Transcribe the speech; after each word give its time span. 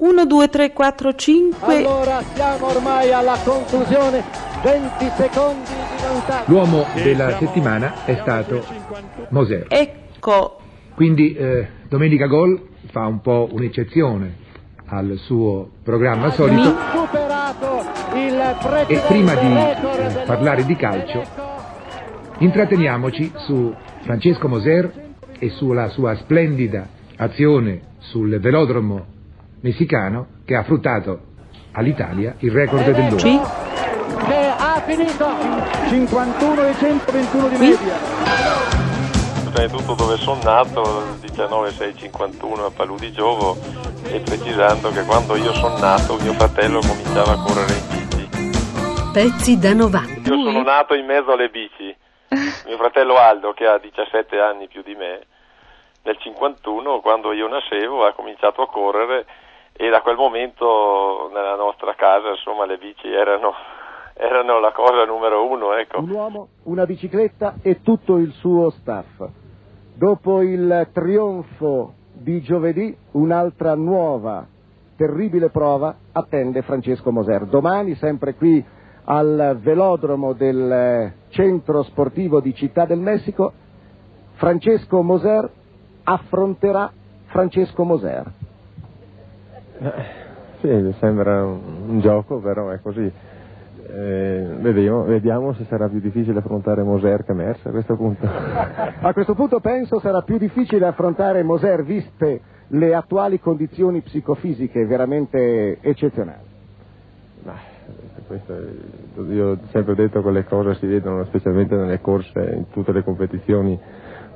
1, 0.00 0.24
2, 0.24 0.48
3, 0.48 0.72
4, 0.72 1.14
5. 1.14 1.76
Allora 1.76 2.22
siamo 2.32 2.68
ormai 2.68 3.12
alla 3.12 3.36
conclusione, 3.44 4.24
20 4.62 5.10
secondi 5.14 5.68
di 5.68 6.02
vantaggio. 6.02 6.50
L'uomo 6.50 6.86
della 6.94 7.36
settimana 7.36 8.06
è 8.06 8.16
stato 8.22 8.64
Moser. 9.28 9.66
Ecco, 9.68 10.58
Quindi 10.94 11.34
eh, 11.34 11.68
Domenica 11.86 12.24
Gol 12.28 12.68
fa 12.90 13.04
un 13.04 13.20
po' 13.20 13.50
un'eccezione 13.52 14.36
al 14.86 15.18
suo 15.18 15.68
programma 15.82 16.30
solito 16.30 16.74
e 18.86 19.02
prima 19.06 19.34
di 19.34 19.54
eh, 19.54 20.22
parlare 20.24 20.64
di 20.64 20.76
calcio 20.76 21.22
intratteniamoci 22.38 23.30
su 23.46 23.72
Francesco 24.00 24.48
Moser 24.48 25.08
e 25.38 25.50
sulla 25.50 25.90
sua 25.90 26.16
splendida 26.16 26.88
azione 27.16 27.82
sul 27.98 28.40
velodromo 28.40 29.18
messicano 29.60 30.40
che 30.44 30.56
ha 30.56 30.62
fruttato 30.64 31.28
all'Italia 31.72 32.34
il 32.38 32.50
record 32.50 32.90
dell'ora. 32.90 33.18
Sì. 33.18 33.38
ha 33.38 34.82
finito 34.84 35.26
51 35.88 36.66
e 36.66 36.74
121 36.74 37.48
di 37.48 37.56
media. 37.56 38.88
Tutto 39.68 39.94
dove 39.94 40.16
sono 40.16 40.40
nato, 40.42 41.02
il 41.22 41.32
19651 41.32 42.64
a 42.64 42.70
Palù 42.70 42.96
di 42.96 43.12
Giovo 43.12 43.58
e 44.04 44.20
precisando 44.20 44.90
che 44.90 45.02
quando 45.04 45.36
io 45.36 45.52
sono 45.52 45.76
nato 45.76 46.16
mio 46.20 46.32
fratello 46.32 46.80
cominciava 46.80 47.32
a 47.32 47.42
correre 47.42 47.74
in 47.74 48.08
bici. 48.08 49.10
Pezzi 49.12 49.58
da 49.58 49.74
90. 49.74 50.30
Io 50.30 50.42
sono 50.42 50.62
nato 50.62 50.94
in 50.94 51.04
mezzo 51.04 51.32
alle 51.32 51.50
bici. 51.50 51.94
Mio 52.66 52.76
fratello 52.76 53.16
Aldo, 53.16 53.52
che 53.52 53.66
ha 53.66 53.78
17 53.78 54.38
anni 54.38 54.68
più 54.68 54.82
di 54.82 54.94
me, 54.94 55.26
nel 56.02 56.16
51, 56.16 57.00
quando 57.00 57.32
io 57.32 57.48
nascevo, 57.48 58.06
ha 58.06 58.12
cominciato 58.12 58.62
a 58.62 58.68
correre 58.68 59.26
e 59.80 59.88
da 59.88 60.02
quel 60.02 60.16
momento 60.16 61.30
nella 61.32 61.56
nostra 61.56 61.94
casa, 61.94 62.28
insomma, 62.28 62.66
le 62.66 62.76
bici 62.76 63.10
erano, 63.10 63.54
erano 64.12 64.60
la 64.60 64.72
cosa 64.72 65.06
numero 65.06 65.50
uno, 65.50 65.72
ecco. 65.72 66.00
Un 66.00 66.10
uomo, 66.10 66.48
una 66.64 66.84
bicicletta 66.84 67.54
e 67.62 67.80
tutto 67.80 68.18
il 68.18 68.30
suo 68.32 68.68
staff. 68.68 69.26
Dopo 69.94 70.42
il 70.42 70.86
trionfo 70.92 71.94
di 72.12 72.42
giovedì, 72.42 72.94
un'altra 73.12 73.74
nuova, 73.74 74.46
terribile 74.98 75.48
prova 75.48 75.96
attende 76.12 76.60
Francesco 76.60 77.10
Moser. 77.10 77.46
Domani, 77.46 77.94
sempre 77.94 78.34
qui 78.34 78.62
al 79.04 79.56
velodromo 79.62 80.34
del 80.34 80.70
eh, 80.70 81.14
centro 81.30 81.84
sportivo 81.84 82.42
di 82.42 82.54
Città 82.54 82.84
del 82.84 83.00
Messico, 83.00 83.50
Francesco 84.34 85.00
Moser 85.00 85.50
affronterà 86.04 86.92
Francesco 87.28 87.82
Moser. 87.84 88.39
Sì, 90.60 90.68
mi 90.68 90.94
sembra 90.98 91.42
un, 91.44 92.00
gioco, 92.00 92.38
però 92.38 92.68
è 92.68 92.80
così. 92.80 93.10
Eh, 93.92 94.46
vediamo, 94.60 95.04
vediamo 95.04 95.54
se 95.54 95.64
sarà 95.64 95.88
più 95.88 96.00
difficile 96.00 96.38
affrontare 96.38 96.82
Moser 96.82 97.24
che 97.24 97.32
Mercer 97.32 97.68
a 97.68 97.70
questo 97.70 97.96
punto. 97.96 98.26
A 98.28 99.12
questo 99.12 99.34
punto 99.34 99.58
penso 99.60 99.98
sarà 99.98 100.20
più 100.20 100.36
difficile 100.36 100.86
affrontare 100.86 101.42
Moser 101.42 101.82
viste 101.82 102.40
le 102.68 102.94
attuali 102.94 103.40
condizioni 103.40 104.02
psicofisiche 104.02 104.84
veramente 104.84 105.78
eccezionali. 105.80 106.44
Ma, 107.42 107.54
questo 108.26 108.54
io 109.28 109.48
ho 109.48 109.58
sempre 109.70 109.94
detto 109.94 110.22
che 110.22 110.30
le 110.30 110.44
cose 110.44 110.74
si 110.74 110.86
vedono 110.86 111.24
specialmente 111.24 111.74
nelle 111.74 112.00
corse, 112.00 112.52
in 112.54 112.68
tutte 112.70 112.92
le 112.92 113.02
competizioni, 113.02 113.78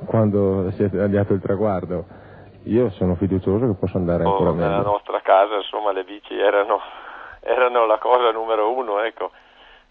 quando 0.07 0.71
si 0.73 0.83
è 0.83 0.91
tagliato 0.91 1.35
il 1.35 1.41
traguardo. 1.41 2.23
Io 2.67 2.91
sono 2.93 3.15
fiducioso 3.17 3.67
che 3.67 3.75
possa 3.79 3.99
andare 3.99 4.25
ancora 4.25 4.51
Oh, 4.51 4.55
nella 4.55 4.77
meglio. 4.79 4.91
nostra 4.93 5.21
casa 5.21 5.57
insomma 5.57 5.93
le 5.93 6.05
bici 6.05 6.39
erano, 6.39 6.81
erano 7.41 7.85
la 7.87 7.99
cosa 7.99 8.31
numero 8.31 8.71
uno 8.71 9.01
ecco 9.01 9.31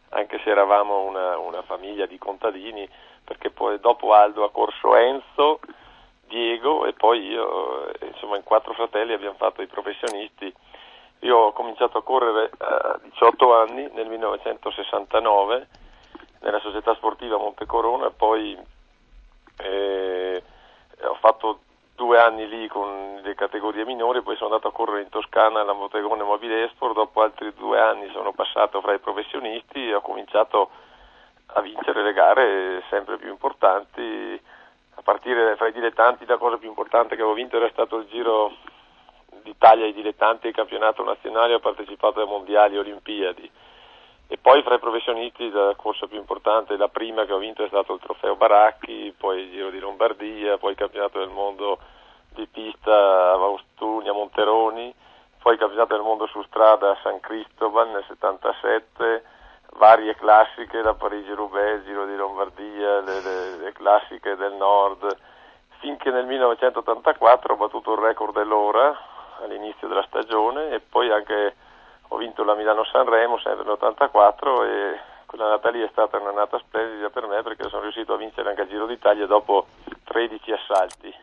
anche 0.10 0.40
se 0.44 0.50
eravamo 0.50 1.02
una, 1.04 1.38
una 1.38 1.62
famiglia 1.64 2.06
di 2.06 2.18
contadini 2.18 2.88
perché 3.24 3.50
poi 3.52 3.80
dopo 3.80 4.14
Aldo 4.14 4.44
ha 4.44 4.52
corso 4.52 4.96
Enzo 4.96 5.60
Diego 6.28 6.86
e 6.86 6.94
poi 6.94 7.28
io 7.28 7.90
eh, 7.94 8.08
insomma 8.08 8.38
in 8.38 8.44
quattro 8.44 8.74
fratelli 8.74 9.14
abbiamo 9.14 9.36
fatto 9.38 9.62
i 9.62 9.68
professionisti 9.68 10.52
io 11.20 11.38
ho 11.38 11.52
cominciato 11.54 11.98
a 12.00 12.04
correre 12.04 12.50
a 12.58 13.00
18 13.04 13.56
anni 13.56 13.90
nel 13.94 14.08
1969 14.08 15.68
nella 16.42 16.60
società 16.60 16.94
sportiva 16.96 17.38
Montecorona 17.38 18.08
e 18.08 18.12
poi 18.12 18.58
eh, 19.58 20.44
ho 21.04 21.16
fatto 21.20 21.60
due 21.96 22.20
anni 22.20 22.48
lì 22.48 22.68
con 22.68 23.20
le 23.24 23.36
categorie 23.36 23.86
minori, 23.86 24.22
poi 24.22 24.36
sono 24.36 24.50
andato 24.50 24.70
a 24.70 24.72
correre 24.72 25.02
in 25.02 25.10
Toscana 25.10 25.62
alla 25.62 25.74
Motegone 25.74 26.24
Mobile 26.24 26.66
Esport, 26.66 26.94
dopo 26.94 27.22
altri 27.22 27.54
due 27.54 27.80
anni 27.80 28.10
sono 28.12 28.34
passato 28.34 28.82
fra 28.82 28.94
i 28.94 29.00
professionisti 29.00 29.88
e 29.88 29.96
ho 29.96 30.02
cominciato 30.02 30.70
a 31.56 31.62
vincere 31.62 32.02
le 32.02 32.14
gare 32.14 32.84
sempre 32.90 33.18
più 33.18 33.30
importanti, 33.30 34.42
a 34.96 35.02
partire 35.02 35.56
fra 35.56 35.68
i 35.68 35.72
dilettanti 35.72 36.26
la 36.26 36.38
cosa 36.38 36.58
più 36.58 36.68
importante 36.68 37.16
che 37.16 37.22
avevo 37.22 37.36
vinto 37.36 37.58
era 37.58 37.70
stato 37.70 37.98
il 37.98 38.08
Giro 38.08 38.56
d'Italia 39.44 39.86
ai 39.86 39.94
dilettanti 39.94 40.46
e 40.46 40.50
il 40.50 40.56
campionato 40.56 41.04
nazionale, 41.04 41.54
ho 41.54 41.60
partecipato 41.60 42.20
ai 42.20 42.28
mondiali 42.28 42.76
e 42.76 42.80
olimpiadi. 42.80 43.52
E 44.28 44.38
poi 44.38 44.64
fra 44.64 44.76
i 44.76 44.80
professionisti 44.80 45.52
la 45.52 45.74
corsa 45.76 46.08
più 46.08 46.18
importante, 46.18 46.78
la 46.78 46.88
prima 46.88 47.26
che 47.26 47.34
ho 47.34 47.38
vinto 47.38 47.64
è 47.64 47.68
stato 47.68 47.94
il 47.94 48.00
trofeo 48.00 48.36
Baracchi, 48.36 49.14
poi 49.18 49.42
il 49.42 49.52
Giro 49.52 49.70
di 49.70 49.80
Lombardia, 49.80 50.58
poi 50.58 50.72
il 50.72 50.78
campionato 50.78 51.20
del 51.20 51.30
mondo 51.30 51.78
di 52.34 52.48
pista 52.48 53.34
a 53.34 53.36
Vaustuni, 53.38 54.10
a 54.10 54.14
Monteroni, 54.14 54.94
poi 55.40 55.54
il 55.54 55.60
campionato 55.60 55.94
del 55.94 56.04
mondo 56.04 56.26
su 56.28 56.42
strada 56.44 56.92
a 56.92 56.98
San 57.04 57.20
Cristobal 57.20 57.90
nel 57.90 58.04
77, 58.08 59.24
varie 59.78 60.16
classiche 60.16 60.82
da 60.82 60.94
Parigi-Roubaix, 60.94 61.84
Giro 61.84 62.06
di 62.06 62.16
Lombardia, 62.16 63.02
le, 63.02 63.22
le- 63.22 63.58
le 63.58 63.72
classiche 63.74 64.36
del 64.36 64.54
nord, 64.54 65.16
finché 65.80 66.10
nel 66.12 66.26
1984 66.26 67.54
ho 67.54 67.58
battuto 67.58 67.94
il 67.94 68.00
record 68.00 68.34
dell'ora 68.34 68.98
all'inizio 69.42 69.88
della 69.88 70.06
stagione 70.08 70.72
e 70.72 70.80
poi 70.80 71.12
anche 71.12 71.56
ho 72.14 72.18
vinto 72.18 72.44
la 72.44 72.54
Milano-Sanremo 72.54 73.40
sempre 73.40 73.66
nell'84 73.66 74.66
e 74.66 75.00
quell'annata 75.26 75.70
lì 75.72 75.82
è 75.82 75.90
stata 75.92 76.20
un'annata 76.20 76.60
splendida 76.60 77.10
per 77.10 77.26
me 77.26 77.42
perché 77.42 77.68
sono 77.70 77.82
riuscito 77.82 78.14
a 78.14 78.18
vincere 78.18 78.50
anche 78.50 78.62
il 78.62 78.68
Giro 78.70 78.86
d'Italia 78.86 79.26
dopo 79.26 79.66
13 80.04 80.52
assalti. 80.52 81.14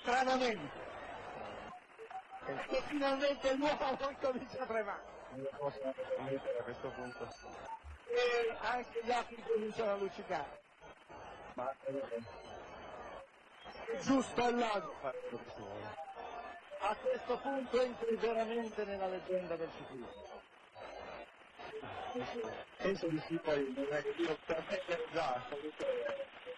Stranamente. 0.00 0.80
E 2.46 2.82
finalmente 2.86 3.48
il 3.50 3.58
nuovo 3.58 3.98
comincia 4.20 4.62
a 4.62 4.66
tremare. 4.66 5.02
A 6.58 6.62
questo 6.62 6.88
punto. 6.88 7.28
E 8.06 8.56
anche 8.62 9.00
gli 9.02 9.12
altri 9.12 9.42
cominciano 9.46 9.92
a 9.92 9.96
luccicare. 9.96 10.60
È 11.54 12.71
giusto 14.00 14.42
al. 14.42 14.62
A 16.84 16.96
questo 16.96 17.38
punto 17.38 17.80
entri 17.80 18.16
veramente 18.16 18.84
nella 18.84 19.06
leggenda 19.06 19.56
del 19.56 19.70
ciclismo. 19.76 20.30
Penso 22.76 23.06
di 23.06 23.22
sì, 23.26 23.36
poi 23.36 23.72
non 23.74 23.86
è 23.90 24.02
che 24.02 24.14
io 24.16 24.36
per 24.44 25.08
già. 25.12 25.42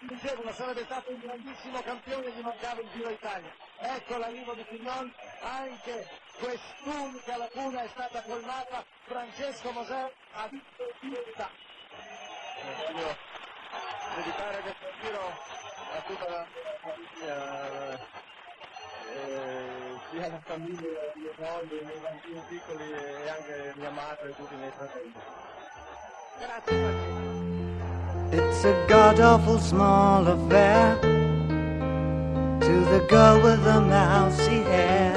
Dicevano 0.01 0.53
sarebbe 0.53 0.85
stato 0.85 1.11
un 1.11 1.21
grandissimo 1.21 1.81
campione 1.81 2.31
gli 2.31 2.41
mancava 2.41 2.81
il 2.81 2.91
Giro 2.91 3.11
Italia. 3.11 3.55
Ecco 3.79 4.17
l'arrivo 4.19 4.55
di 4.55 4.65
Pignon, 4.65 5.13
anche 5.41 6.09
quest'unica 6.39 7.37
lacuna 7.37 7.83
è 7.83 7.89
stata 7.89 8.23
colmata. 8.23 8.85
Francesco 9.05 9.71
Moser 9.71 10.13
ha 10.33 10.49
vinto 10.49 10.83
il 10.83 10.95
Giro 11.01 11.23
d'Italia. 11.25 11.63
Voglio 12.87 13.17
dedicare 14.17 14.61
questo 14.61 14.87
giro 15.01 15.21
a 15.21 16.03
tutta 16.07 16.29
la 16.29 16.47
famiglia, 16.84 17.99
eh, 19.15 19.98
sia 20.10 20.28
la 20.28 20.41
famiglia 20.45 20.92
di 21.15 21.21
mio 21.21 21.33
moglie, 21.39 21.77
i 21.81 21.84
miei 21.84 22.01
bambini 22.04 22.41
piccoli 22.48 22.84
e 22.92 23.28
anche 23.28 23.72
mia 23.77 23.91
madre 23.91 24.28
e 24.28 24.34
tutti 24.36 24.54
i 24.54 24.57
miei 24.59 24.72
fratelli. 24.77 25.13
Grazie. 26.39 27.22
It's 28.36 28.65
a 28.65 28.72
god 28.89 29.19
awful 29.21 29.59
small 29.60 30.27
affair 30.27 30.98
to 32.60 32.84
the 32.91 33.04
girl 33.09 33.41
with 33.42 33.63
the 33.63 33.81
mousy 33.81 34.63
hair. 34.65 35.16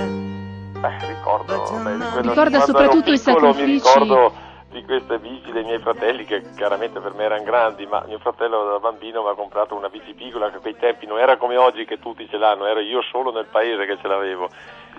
Eh, 0.80 1.08
ricordo, 1.08 1.46
beh, 1.58 1.70
di 1.70 1.76
um, 1.76 1.82
quello- 1.84 2.22
Ricorda 2.30 2.60
soprattutto 2.62 3.10
ero 3.10 3.16
i 3.16 3.20
piccolo, 3.20 3.48
Mi 3.48 3.54
sacrifici. 3.54 3.74
ricordo 3.88 4.34
di 4.70 4.84
queste 4.84 5.18
bici 5.20 5.52
dei 5.52 5.64
miei 5.64 5.80
fratelli 5.80 6.26
che 6.26 6.44
chiaramente 6.56 7.00
per 7.00 7.14
me 7.14 7.24
erano 7.24 7.44
grandi, 7.44 7.86
ma 7.86 8.04
mio 8.06 8.20
fratello 8.20 8.66
da 8.66 8.80
bambino 8.80 9.24
mi 9.24 9.30
ha 9.30 9.34
comprato 9.34 9.76
una 9.76 9.90
bici 9.90 10.14
piccola 10.14 10.50
che 10.50 10.58
a 10.58 10.60
quei 10.60 10.76
tempi 10.78 11.06
non 11.06 11.20
era 11.20 11.38
come 11.38 11.58
oggi 11.58 11.86
che 11.86 12.00
tutti 12.00 12.28
ce 12.30 12.38
l'hanno, 12.38 12.66
ero 12.66 12.80
io 12.80 13.02
solo 13.02 13.32
nel 13.32 13.48
paese 13.50 13.86
che 13.86 13.98
ce 14.02 14.08
l'avevo. 14.08 14.50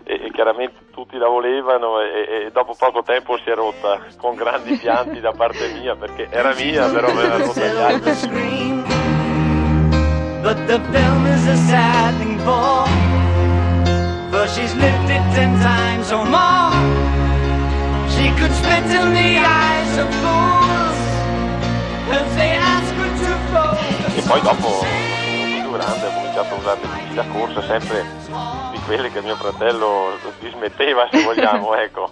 E, 0.05 0.27
e 0.27 0.31
chiaramente 0.31 0.91
tutti 0.91 1.19
la 1.19 1.29
volevano 1.29 2.01
e, 2.01 2.45
e 2.47 2.51
dopo 2.51 2.75
poco 2.79 3.03
tempo 3.03 3.37
si 3.39 3.51
è 3.51 3.55
rotta 3.55 4.01
con 4.17 4.37
grandi 4.37 4.77
pianti 4.77 5.21
da 5.21 5.33
parte 5.33 5.73
mia 5.73 5.97
perché 5.97 6.29
era 6.31 6.55
mia 6.55 6.89
però 6.89 7.13
me 7.13 7.27
l'ha 7.27 7.37
rotta 7.37 7.67
gli 7.67 7.77
altri. 7.77 8.13
Silver 8.13 8.15
screen. 8.15 8.83
But 10.41 10.67
the 10.67 10.81
film 10.93 11.27
is 11.27 11.47
a 11.49 11.57
sad 11.57 12.17
thing 12.19 12.39
for 12.39 12.87
Cause 14.31 14.55
she's 14.55 14.75
lived 14.77 15.11
it 15.11 15.35
ten 15.35 15.59
times 15.61 16.13
or 16.13 16.25
more. 16.25 16.98
Could 18.39 18.53
spit 18.53 18.85
in 18.85 19.13
the 19.15 19.31
eyes 19.43 19.99
of 19.99 20.09
fools 20.23 20.99
if 22.07 22.37
they 22.37 22.53
ask 22.55 22.95
her 22.95 23.11
to 23.19 23.33
focus. 23.51 24.17
E 24.17 24.23
poi 24.29 24.41
dopo, 24.43 24.69
sono 24.69 25.61
più 25.61 25.73
grande, 25.73 26.07
ho 26.07 26.13
cominciato 26.13 26.55
a 26.55 26.59
usare 26.59 26.81
le 26.81 26.87
bici 26.95 27.15
da 27.15 27.25
corsa, 27.25 27.63
sempre 27.63 28.05
di 28.71 28.79
quelle 28.87 29.11
che 29.11 29.23
mio 29.23 29.35
fratello 29.35 30.17
dismetteva, 30.39 31.09
se 31.11 31.21
vogliamo, 31.25 31.75
ecco. 31.83 32.11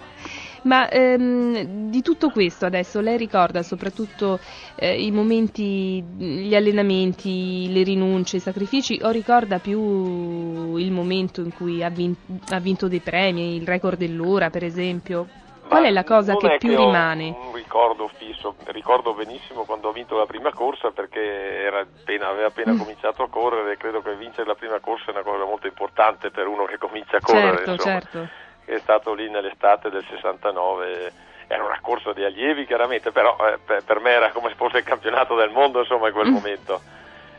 Ma 0.62 0.90
ehm, 0.90 1.90
di 1.90 2.02
tutto 2.02 2.30
questo 2.30 2.66
adesso 2.66 2.98
lei 2.98 3.16
ricorda 3.16 3.62
soprattutto 3.62 4.40
eh, 4.74 5.00
i 5.00 5.12
momenti, 5.12 6.02
gli 6.02 6.56
allenamenti, 6.56 7.72
le 7.72 7.84
rinunce, 7.84 8.38
i 8.38 8.40
sacrifici 8.40 8.98
o 9.00 9.10
ricorda 9.10 9.60
più 9.60 10.74
il 10.76 10.90
momento 10.90 11.40
in 11.40 11.54
cui 11.54 11.84
ha, 11.84 11.88
vin- 11.88 12.16
ha 12.48 12.58
vinto 12.58 12.88
dei 12.88 12.98
premi, 12.98 13.54
il 13.54 13.64
record 13.64 13.96
dell'ora 13.96 14.50
per 14.50 14.64
esempio? 14.64 15.44
Qual 15.68 15.84
è 15.84 15.90
la 15.90 16.04
cosa 16.04 16.36
che 16.36 16.56
più 16.58 16.72
ho 16.72 16.76
rimane? 16.86 17.28
Un 17.38 17.54
ricordo 17.54 18.08
fisso, 18.08 18.54
ricordo 18.66 19.12
benissimo 19.14 19.64
quando 19.64 19.88
ho 19.88 19.92
vinto 19.92 20.16
la 20.16 20.26
prima 20.26 20.52
corsa 20.52 20.90
perché 20.90 21.20
era 21.20 21.80
appena- 21.80 22.28
aveva 22.28 22.46
appena 22.48 22.72
Mm. 22.72 22.78
cominciato 22.78 23.22
a 23.22 23.28
correre 23.28 23.72
e 23.72 23.76
credo 23.76 24.00
che 24.02 24.14
vincere 24.14 24.46
la 24.46 24.54
prima 24.54 24.78
corsa 24.80 25.06
è 25.06 25.10
una 25.10 25.22
cosa 25.22 25.44
molto 25.44 25.66
importante 25.66 26.30
per 26.30 26.46
uno 26.46 26.64
che 26.64 26.78
comincia 26.78 27.16
a 27.16 27.20
correre. 27.20 27.56
Certo, 27.56 27.70
insomma. 27.72 28.00
certo. 28.00 28.28
È 28.64 28.78
stato 28.78 29.12
lì 29.14 29.28
nell'estate 29.30 29.90
del 29.90 30.04
69, 30.08 31.12
era 31.48 31.64
una 31.64 31.78
corsa 31.80 32.12
di 32.12 32.24
allievi 32.24 32.66
chiaramente, 32.66 33.12
però 33.12 33.36
eh, 33.48 33.58
per, 33.64 33.84
per 33.84 34.00
me 34.00 34.10
era 34.10 34.30
come 34.30 34.48
se 34.50 34.54
fosse 34.56 34.78
il 34.78 34.84
campionato 34.84 35.34
del 35.36 35.50
mondo 35.50 35.80
insomma 35.80 36.08
in 36.08 36.12
quel 36.14 36.28
Mm. 36.28 36.32
momento. 36.32 36.80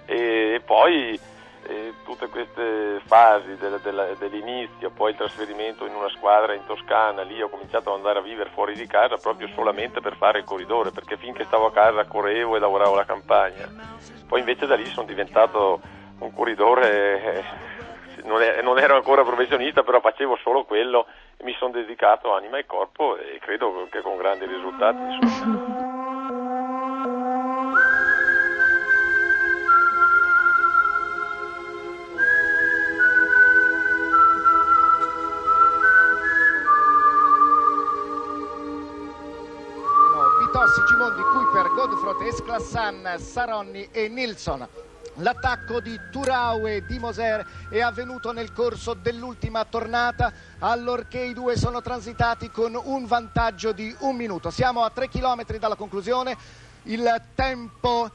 E, 0.05 0.53
e 0.55 0.61
poi 0.61 1.19
eh, 1.67 1.93
tutte 2.05 2.27
queste 2.27 3.01
fasi 3.05 3.57
del- 3.57 3.79
della- 3.81 4.13
dell'inizio, 4.17 4.89
poi 4.89 5.11
il 5.11 5.17
trasferimento 5.17 5.85
in 5.85 5.93
una 5.93 6.09
squadra 6.09 6.53
in 6.53 6.65
Toscana, 6.65 7.21
lì 7.23 7.41
ho 7.41 7.49
cominciato 7.49 7.89
ad 7.89 7.97
andare 7.97 8.19
a 8.19 8.21
vivere 8.21 8.49
fuori 8.51 8.73
di 8.73 8.87
casa 8.87 9.17
proprio 9.17 9.47
solamente 9.53 9.99
per 9.99 10.15
fare 10.15 10.39
il 10.39 10.45
corridore, 10.45 10.91
perché 10.91 11.17
finché 11.17 11.43
stavo 11.45 11.65
a 11.67 11.71
casa 11.71 12.05
correvo 12.05 12.55
e 12.55 12.59
lavoravo 12.59 12.93
alla 12.93 13.05
campagna. 13.05 13.67
Poi 14.27 14.39
invece 14.39 14.65
da 14.65 14.75
lì 14.75 14.85
sono 14.85 15.05
diventato 15.05 15.79
un 16.19 16.33
corridore, 16.33 17.23
eh, 17.35 17.43
non, 18.23 18.41
è- 18.41 18.61
non 18.61 18.79
ero 18.79 18.95
ancora 18.95 19.23
professionista, 19.23 19.83
però 19.83 19.99
facevo 19.99 20.37
solo 20.37 20.63
quello 20.63 21.05
e 21.37 21.43
mi 21.43 21.53
sono 21.59 21.71
dedicato 21.71 22.33
anima 22.33 22.57
e 22.57 22.65
corpo 22.65 23.17
e 23.17 23.39
credo 23.39 23.87
che 23.91 24.01
con 24.01 24.17
grandi 24.17 24.45
risultati. 24.45 24.99
insomma. 25.03 25.76
No, 40.77 40.83
Vitossi, 40.83 40.83
Gimondi, 40.85 41.21
Kuiper, 41.21 41.69
Godfrot, 41.73 42.21
Esclassan, 42.21 43.15
Saronni 43.19 43.87
e 43.91 44.07
Nilsson. 44.07 44.67
L'attacco 45.15 45.79
di 45.79 45.99
Turau 46.11 46.67
e 46.67 46.85
di 46.85 46.99
Moser 46.99 47.45
è 47.69 47.81
avvenuto 47.81 48.31
nel 48.31 48.53
corso 48.53 48.93
dell'ultima 48.93 49.65
tornata, 49.65 50.31
allorché 50.59 51.19
i 51.19 51.33
due 51.33 51.57
sono 51.57 51.81
transitati 51.81 52.51
con 52.51 52.79
un 52.81 53.05
vantaggio 53.07 53.71
di 53.71 53.95
un 53.99 54.15
minuto. 54.15 54.51
Siamo 54.51 54.83
a 54.83 54.91
tre 54.91 55.07
chilometri 55.09 55.57
dalla 55.57 55.75
conclusione, 55.75 56.37
il 56.83 57.21
tempo 57.33 58.11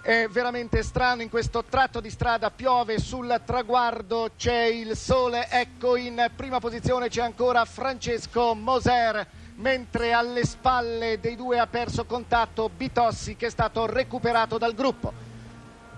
è 0.00 0.26
veramente 0.28 0.82
strano 0.82 1.20
in 1.22 1.28
questo 1.28 1.62
tratto 1.64 2.00
di 2.00 2.10
strada, 2.10 2.50
piove 2.50 2.98
sul 2.98 3.40
traguardo, 3.44 4.30
c'è 4.36 4.62
il 4.62 4.96
sole, 4.96 5.48
ecco 5.50 5.96
in 5.96 6.30
prima 6.34 6.58
posizione 6.58 7.08
c'è 7.08 7.20
ancora 7.20 7.64
Francesco 7.66 8.54
Moser, 8.54 9.26
mentre 9.56 10.12
alle 10.12 10.44
spalle 10.44 11.18
dei 11.20 11.36
due 11.36 11.58
ha 11.58 11.66
perso 11.66 12.04
contatto 12.04 12.70
Bitossi 12.74 13.36
che 13.36 13.46
è 13.46 13.50
stato 13.50 13.86
recuperato 13.86 14.58
dal 14.58 14.74
gruppo. 14.74 15.30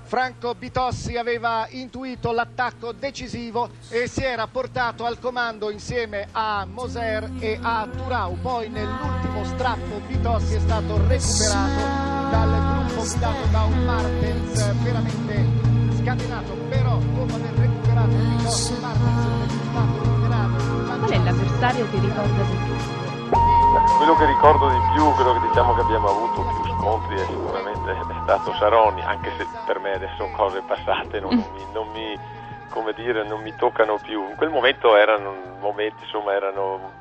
Franco 0.07 0.55
Bitossi 0.55 1.17
aveva 1.17 1.67
intuito 1.71 2.31
l'attacco 2.33 2.93
decisivo 2.93 3.71
e 3.89 4.07
si 4.07 4.23
era 4.23 4.47
portato 4.47 5.07
al 5.07 5.19
comando 5.19 5.71
insieme 5.71 6.29
a 6.31 6.67
Moser 6.71 7.31
e 7.39 7.59
a 7.61 7.89
Turau. 7.91 8.39
Poi 8.41 8.69
nell'ultimo 8.69 9.45
strappo 9.45 10.01
Bitossi 10.07 10.55
è 10.57 10.61
stato 10.61 10.99
recuperato 11.07 12.31
dal 12.31 12.85
gruppo 12.85 13.03
guidato 13.03 13.47
da 13.51 13.63
un 13.63 13.85
Martens 13.85 14.73
veramente 14.83 15.47
scatenato. 16.03 16.53
Però 16.69 16.99
dopo 16.99 17.35
aver 17.35 17.55
recuperato 17.55 18.15
Bitossi, 18.15 18.75
Martens 18.81 19.25
è 19.25 19.65
stato 19.71 20.03
liberato. 20.03 20.65
Qual 20.99 21.11
è 21.11 21.19
l'avversario 21.19 21.91
che 21.91 21.99
ricorda 21.99 22.43
di 22.43 22.57
più? 22.65 22.74
Quello 23.97 24.15
che 24.17 24.27
ricordo 24.27 24.69
di 24.69 24.79
più, 24.93 25.05
quello 25.15 25.33
che 25.33 25.49
diciamo 25.49 25.75
che 25.75 25.81
abbiamo 25.81 26.09
avuto 26.09 26.43
più 26.43 26.65
scontri 26.79 27.19
è 27.19 27.27
sicuramente 27.27 27.91
è 27.91 28.23
stato 28.23 28.53
Saroni, 28.55 29.03
anche 29.03 29.33
se 29.37 29.47
per 29.67 29.79
me 29.81 29.95
adesso 29.95 30.15
sono 30.17 30.37
cose 30.37 30.63
passate, 30.63 31.21
non, 31.21 31.35
mi, 31.35 31.73
non 31.73 31.89
mi- 31.93 32.19
come 32.71 32.93
dire, 32.93 33.25
non 33.25 33.41
mi 33.43 33.55
toccano 33.57 33.99
più. 33.99 34.29
In 34.29 34.37
quel 34.37 34.51
momento 34.51 34.97
erano 34.97 35.35
momenti, 35.59 36.03
insomma, 36.03 36.35
erano 36.35 36.93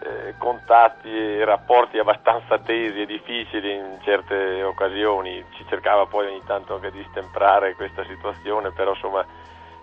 eh, 0.00 0.34
contatti 0.38 1.08
e 1.08 1.44
rapporti 1.44 1.98
abbastanza 1.98 2.58
tesi 2.58 3.02
e 3.02 3.06
difficili 3.06 3.74
in 3.74 3.98
certe 4.02 4.62
occasioni. 4.62 5.44
Ci 5.54 5.66
cercava 5.68 6.06
poi 6.06 6.26
ogni 6.26 6.42
tanto 6.46 6.74
anche 6.74 6.90
di 6.90 7.04
stemprare 7.10 7.74
questa 7.74 8.04
situazione, 8.04 8.70
però 8.70 8.90
insomma 8.90 9.24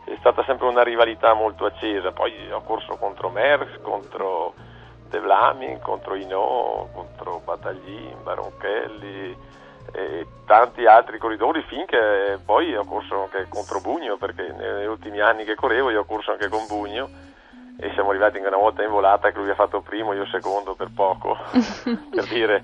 è 0.03 0.15
stata 0.19 0.43
sempre 0.45 0.67
una 0.67 0.83
rivalità 0.83 1.33
molto 1.33 1.65
accesa. 1.65 2.11
Poi 2.11 2.51
ho 2.51 2.61
corso 2.61 2.95
contro 2.97 3.29
Merckx, 3.29 3.81
contro 3.81 4.53
De 5.10 5.19
Vlamin, 5.19 5.80
contro 5.80 6.16
Inò, 6.16 6.88
contro 6.94 7.42
Battaglin, 7.44 8.24
Baronchelli 8.24 9.38
e 9.92 10.28
tanti 10.46 10.86
altri 10.86 11.18
corridori 11.19 11.62
finché 11.63 12.40
poi 12.44 12.75
ho 12.75 12.84
corso 12.86 13.22
anche 13.22 13.46
contro 13.48 13.80
Bugno 13.81 14.18
perché 14.18 14.52
negli 14.52 14.88
ultimi 14.88 15.22
anni 15.22 15.46
che 15.46 15.56
correvo 15.56 15.92
io 15.92 16.02
ho 16.02 16.06
corso 16.06 16.31
anche 16.31 16.50
con 16.50 16.66
Bugno 16.68 17.07
e 17.78 17.92
siamo 17.94 18.10
arrivati 18.10 18.38
anche 18.38 18.48
una 18.48 18.57
volta 18.57 18.84
in 18.84 18.90
volata 18.90 19.31
che 19.31 19.38
lui 19.38 19.50
ha 19.50 19.56
fatto 19.56 19.81
primo, 19.81 20.13
io 20.13 20.25
secondo 20.28 20.75
per 20.75 20.90
poco 20.94 21.38
per 22.10 22.25
dire. 22.28 22.63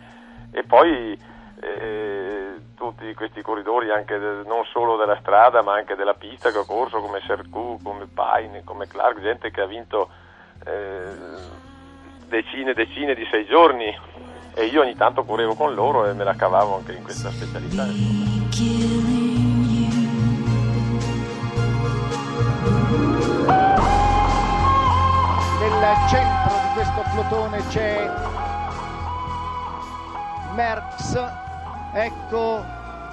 E 0.51 0.63
poi 0.63 1.17
eh, 1.59 2.61
tutti 2.75 3.13
questi 3.13 3.41
corridori 3.41 3.91
anche 3.91 4.17
de- 4.17 4.43
non 4.45 4.63
solo 4.65 4.97
della 4.97 5.17
strada 5.19 5.61
ma 5.61 5.73
anche 5.73 5.95
della 5.95 6.13
pista 6.13 6.51
che 6.51 6.59
ho 6.59 6.65
corso 6.65 6.99
come 6.99 7.21
Sercu, 7.25 7.79
come 7.83 8.07
Paine, 8.13 8.63
come 8.63 8.87
Clark, 8.87 9.21
gente 9.21 9.51
che 9.51 9.61
ha 9.61 9.65
vinto 9.65 10.09
eh, 10.65 11.69
decine 12.31 12.71
e 12.71 12.73
decine 12.73 13.13
di 13.13 13.27
sei 13.29 13.45
giorni 13.45 13.93
e 14.55 14.65
io 14.65 14.81
ogni 14.81 14.95
tanto 14.95 15.25
correvo 15.25 15.53
con 15.53 15.73
loro 15.73 16.07
e 16.07 16.13
me 16.13 16.23
la 16.23 16.33
cavavo 16.33 16.77
anche 16.77 16.93
in 16.93 17.03
questa 17.03 17.29
specialità. 17.29 17.83
Nel 25.59 25.97
centro 26.09 26.53
di 26.55 26.73
questo 26.73 27.03
plotone 27.11 27.67
c'è 27.67 28.09
Merckx, 30.55 31.31
ecco 31.93 32.63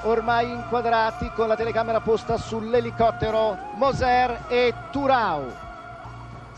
ormai 0.03 0.49
inquadrati 0.49 1.31
con 1.35 1.49
la 1.49 1.57
telecamera 1.57 2.01
posta 2.01 2.37
sull'elicottero 2.37 3.59
Moser 3.75 4.45
e 4.49 4.73
Turau. 4.93 5.67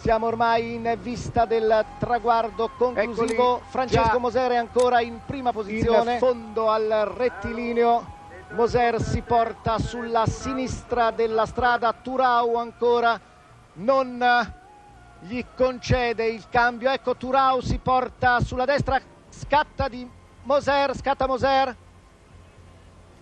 Siamo 0.01 0.29
ormai 0.29 0.77
in 0.77 0.97
vista 1.03 1.45
del 1.45 1.85
traguardo 1.99 2.71
conclusivo. 2.75 3.61
Francesco 3.69 4.19
Moser 4.19 4.53
è 4.53 4.57
ancora 4.57 5.03
in 5.03 5.21
prima 5.27 5.53
posizione, 5.53 6.15
in 6.15 6.19
fondo 6.19 6.71
al 6.71 7.13
rettilineo. 7.15 8.19
Moser 8.53 9.03
si 9.03 9.21
porta 9.21 9.79
sulla 9.79 10.25
sinistra 10.25 11.11
della 11.11 11.45
strada, 11.45 11.93
Turau 11.93 12.57
ancora 12.57 13.21
non 13.75 14.25
gli 15.21 15.45
concede 15.55 16.25
il 16.29 16.49
cambio. 16.49 16.91
Ecco 16.91 17.15
Turau 17.17 17.61
si 17.61 17.77
porta 17.77 18.41
sulla 18.41 18.65
destra, 18.65 18.99
scatta 19.29 19.87
di 19.89 20.09
Moser, 20.45 20.97
scatta 20.97 21.27
Moser. 21.27 21.77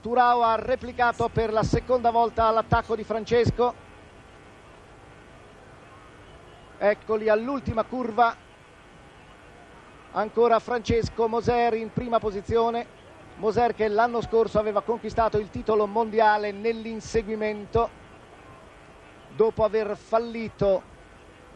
Turau 0.00 0.42
ha 0.42 0.54
replicato 0.54 1.28
per 1.28 1.52
la 1.52 1.64
seconda 1.64 2.10
volta 2.12 2.48
l'attacco 2.52 2.94
di 2.94 3.02
Francesco. 3.02 3.86
Eccoli 6.80 7.28
all'ultima 7.28 7.82
curva. 7.82 8.36
Ancora 10.12 10.60
Francesco 10.60 11.26
Moser 11.26 11.74
in 11.74 11.92
prima 11.92 12.20
posizione. 12.20 12.86
Moser 13.36 13.74
che 13.74 13.88
l'anno 13.88 14.20
scorso 14.20 14.60
aveva 14.60 14.82
conquistato 14.82 15.38
il 15.38 15.50
titolo 15.50 15.86
mondiale 15.86 16.52
nell'inseguimento 16.52 17.90
dopo 19.30 19.64
aver 19.64 19.96
fallito 19.96 20.82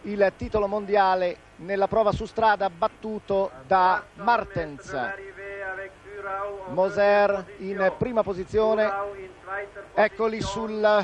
il 0.02 0.32
titolo 0.36 0.66
mondiale 0.66 1.36
nella 1.56 1.86
prova 1.86 2.10
su 2.10 2.26
strada 2.26 2.68
battuto 2.68 3.50
da 3.66 4.02
Martens. 4.14 4.96
Moser 6.68 7.54
in 7.58 7.92
prima 7.96 8.22
posizione, 8.22 8.92
eccoli 9.94 10.40
sul 10.40 11.02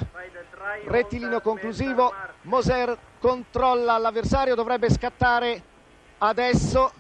rettilineo 0.87 1.41
conclusivo, 1.41 2.13
Moser 2.43 2.97
controlla 3.19 3.99
l'avversario, 3.99 4.55
dovrebbe 4.55 4.91
scattare 4.91 5.63
adesso. 6.19 6.93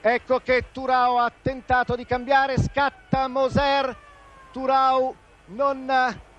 Ecco 0.00 0.40
che 0.40 0.66
Turao 0.72 1.18
ha 1.18 1.30
tentato 1.42 1.94
di 1.94 2.06
cambiare, 2.06 2.58
scatta 2.58 3.28
Moser, 3.28 3.94
Turao 4.50 5.14
non 5.46 5.92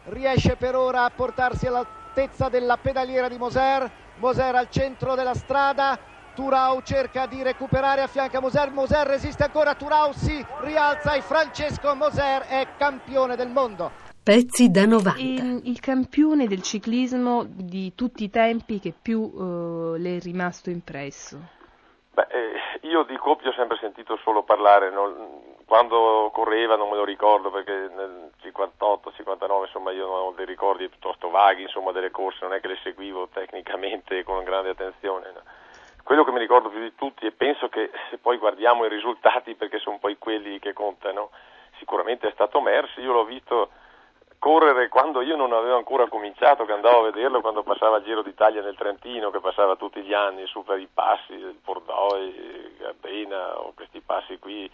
riesce 0.05 0.55
per 0.55 0.75
ora 0.75 1.03
a 1.03 1.11
portarsi 1.11 1.67
all'altezza 1.67 2.49
della 2.49 2.77
pedaliera 2.77 3.29
di 3.29 3.37
Moser, 3.37 3.89
Moser 4.17 4.55
al 4.55 4.69
centro 4.69 5.13
della 5.13 5.35
strada, 5.35 5.97
Turau 6.33 6.81
cerca 6.81 7.27
di 7.27 7.43
recuperare 7.43 8.01
a 8.01 8.07
fianco 8.07 8.37
a 8.37 8.41
Moser, 8.41 8.71
Moser 8.71 9.05
resiste 9.05 9.43
ancora, 9.43 9.75
Turau 9.75 10.11
si 10.13 10.43
rialza 10.61 11.13
e 11.13 11.21
Francesco 11.21 11.93
Moser 11.93 12.43
è 12.43 12.67
campione 12.77 13.35
del 13.35 13.49
mondo. 13.49 14.10
Pezzi 14.23 14.69
da 14.69 14.85
90. 14.85 15.19
Il, 15.19 15.61
il 15.63 15.79
campione 15.79 16.45
del 16.45 16.61
ciclismo 16.61 17.43
di 17.43 17.95
tutti 17.95 18.23
i 18.23 18.29
tempi 18.29 18.79
che 18.79 18.93
più 18.93 19.23
eh, 19.33 19.97
le 19.97 20.17
è 20.17 20.19
rimasto 20.19 20.69
impresso. 20.69 21.39
Beh, 22.13 22.27
eh, 22.29 22.87
io 22.87 23.01
di 23.01 23.17
Coppi 23.17 23.47
ho 23.47 23.53
sempre 23.53 23.77
sentito 23.81 24.19
solo 24.23 24.43
parlare, 24.43 24.91
non- 24.91 25.49
quando 25.65 26.29
correva 26.33 26.75
non 26.75 26.89
me 26.89 26.97
lo 26.97 27.03
ricordo 27.03 27.49
perché 27.49 27.71
nel 27.71 28.29
58-59 28.43 29.61
insomma 29.65 29.91
io 29.91 30.05
non 30.05 30.19
ho 30.19 30.33
dei 30.35 30.45
ricordi 30.45 30.87
piuttosto 30.87 31.29
vaghi 31.29 31.63
insomma, 31.63 31.91
delle 31.91 32.11
corse, 32.11 32.39
non 32.43 32.53
è 32.53 32.59
che 32.59 32.67
le 32.67 32.77
seguivo 32.83 33.29
tecnicamente 33.33 34.21
con 34.25 34.43
grande 34.43 34.69
attenzione. 34.69 35.31
no. 35.33 35.41
Quello 36.03 36.23
che 36.23 36.31
mi 36.31 36.39
ricordo 36.39 36.69
più 36.69 36.79
di 36.79 36.93
tutti 36.93 37.25
e 37.25 37.31
penso 37.31 37.69
che 37.69 37.89
se 38.11 38.19
poi 38.19 38.37
guardiamo 38.37 38.85
i 38.85 38.89
risultati 38.89 39.55
perché 39.55 39.79
sono 39.79 39.97
poi 39.97 40.17
quelli 40.19 40.59
che 40.59 40.73
contano, 40.73 41.31
sicuramente 41.79 42.27
è 42.27 42.31
stato 42.33 42.61
Mersi, 42.61 42.99
io 42.99 43.13
l'ho 43.13 43.25
visto 43.25 43.69
correre 44.41 44.89
quando 44.89 45.21
io 45.21 45.35
non 45.35 45.53
avevo 45.53 45.77
ancora 45.77 46.07
cominciato, 46.07 46.65
che 46.65 46.71
andavo 46.71 47.01
a 47.01 47.11
vederlo 47.11 47.41
quando 47.41 47.61
passava 47.61 47.97
il 47.97 48.03
Giro 48.05 48.23
d'Italia 48.23 48.63
nel 48.63 48.75
Trentino, 48.75 49.29
che 49.29 49.39
passava 49.39 49.75
tutti 49.75 50.01
gli 50.01 50.15
anni 50.15 50.47
su 50.47 50.63
per 50.63 50.79
i 50.79 50.89
passi 50.91 51.37
del 51.37 51.59
Pordoi, 51.63 52.75
Gardena 52.79 53.59
o 53.59 53.73
questi 53.75 54.01
passi 54.01 54.39
qui. 54.39 54.67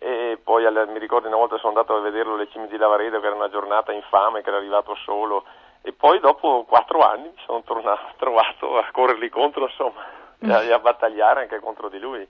E 0.00 0.40
poi 0.42 0.66
alle- 0.66 0.86
mi 0.86 0.98
ricordo 0.98 1.28
una 1.28 1.36
volta 1.36 1.56
sono 1.58 1.68
andato 1.68 1.94
a 1.94 2.00
vederlo 2.00 2.34
alle 2.34 2.48
cime 2.48 2.66
di 2.66 2.76
Lavaredo, 2.76 3.20
che 3.20 3.26
era 3.26 3.36
una 3.36 3.48
giornata 3.48 3.92
infame, 3.92 4.42
che 4.42 4.48
era 4.48 4.58
arrivato 4.58 4.96
solo. 4.96 5.44
E 5.82 5.92
poi 5.92 6.18
dopo 6.18 6.64
quattro 6.64 6.98
anni 6.98 7.28
mi 7.28 7.42
sono 7.46 7.62
tornato, 7.62 8.08
trovato 8.18 8.76
a 8.76 8.88
correrli 8.90 9.28
contro, 9.28 9.66
insomma, 9.66 10.04
e 10.40 10.52
a, 10.52 10.62
e 10.64 10.72
a 10.72 10.80
battagliare 10.80 11.42
anche 11.42 11.60
contro 11.60 11.88
di 11.88 12.00
lui. 12.00 12.26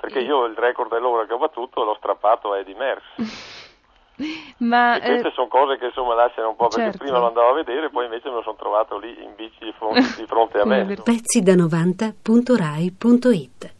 Perché 0.00 0.20
io 0.20 0.46
il 0.46 0.56
record 0.56 0.90
dell'ora 0.90 1.26
che 1.26 1.34
ho 1.34 1.38
battuto 1.38 1.84
l'ho 1.84 1.96
strappato 1.96 2.52
a 2.52 2.58
Eddie 2.60 2.76
Merckx. 2.76 3.50
Ma 4.58 4.96
E 4.96 5.00
queste 5.00 5.28
eh, 5.28 5.32
sono 5.32 5.48
cose 5.48 5.78
che 5.78 5.86
insomma 5.86 6.14
lasciano 6.14 6.50
un 6.50 6.56
po' 6.56 6.68
perché 6.68 6.90
certo. 6.90 7.04
prima 7.04 7.18
lo 7.18 7.26
andavo 7.26 7.48
a 7.50 7.54
vedere, 7.54 7.90
poi 7.90 8.04
invece 8.04 8.28
me 8.28 8.36
lo 8.36 8.42
sono 8.42 8.56
trovato 8.56 8.98
lì 8.98 9.20
in 9.22 9.34
bici 9.34 9.64
di 9.64 9.72
fronte, 9.76 10.14
di 10.16 10.26
fronte 10.26 10.58
a 10.58 10.64
me. 10.70 10.84
Pezzi 11.02 11.42
da 11.42 11.54
90.rai.it 11.54 13.74